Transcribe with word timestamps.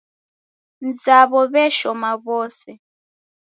Mzawo 0.85 1.39
w'eshoma 1.53 2.11
w'ose. 2.23 2.71